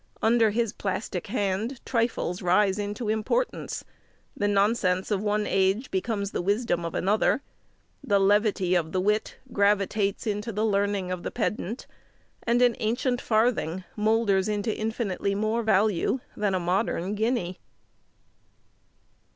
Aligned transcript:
Under 0.23 0.49
his 0.49 0.73
plastic 0.73 1.27
hand 1.27 1.79
trifles 1.85 2.41
rise 2.41 2.79
into 2.79 3.07
importance; 3.07 3.83
the 4.35 4.47
nonsense 4.47 5.11
of 5.11 5.21
one 5.21 5.45
age 5.45 5.91
becomes 5.91 6.31
the 6.31 6.41
wisdom 6.41 6.83
of 6.83 6.95
another; 6.95 7.43
the 8.03 8.17
levity 8.17 8.73
of 8.73 8.93
the 8.93 8.99
wit 8.99 9.37
gravitates 9.53 10.25
into 10.25 10.51
the 10.51 10.65
learning 10.65 11.11
of 11.11 11.21
the 11.21 11.29
pedant, 11.29 11.85
and 12.41 12.63
an 12.63 12.75
ancient 12.79 13.21
farthing 13.21 13.83
moulders 13.95 14.49
into 14.49 14.75
infinitely 14.75 15.35
more 15.35 15.61
value 15.61 16.19
than 16.35 16.55
a 16.55 16.59
modern 16.59 17.13
guinea. 17.13 17.59